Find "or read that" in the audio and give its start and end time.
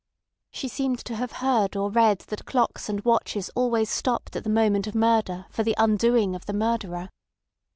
1.75-2.45